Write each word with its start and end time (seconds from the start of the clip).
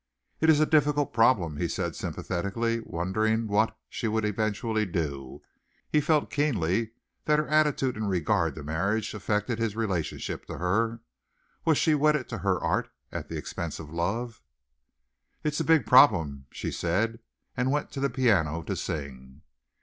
"It 0.39 0.49
is 0.49 0.59
a 0.59 0.65
difficult 0.65 1.13
problem," 1.13 1.57
he 1.57 1.67
said 1.67 1.95
sympathetically, 1.95 2.79
wondering 2.83 3.45
what 3.45 3.77
she 3.87 4.07
would 4.07 4.25
eventually 4.25 4.83
do. 4.83 5.43
He 5.91 6.01
felt 6.01 6.31
keenly 6.31 6.93
that 7.25 7.37
her 7.37 7.47
attitude 7.47 7.95
in 7.95 8.07
regard 8.07 8.55
to 8.55 8.63
marriage 8.63 9.13
affected 9.13 9.59
his 9.59 9.75
relationship 9.75 10.47
to 10.47 10.57
her. 10.57 11.01
Was 11.65 11.77
she 11.77 11.93
wedded 11.93 12.27
to 12.29 12.39
her 12.39 12.59
art 12.63 12.89
at 13.11 13.29
the 13.29 13.37
expense 13.37 13.79
of 13.79 13.93
love? 13.93 14.41
"It's 15.43 15.59
a 15.59 15.63
big 15.63 15.85
problem," 15.85 16.47
she 16.49 16.71
said 16.71 17.19
and 17.55 17.69
went 17.69 17.91
to 17.91 17.99
the 17.99 18.09
piano 18.09 18.63
to 18.63 18.75
sing. 18.75 19.43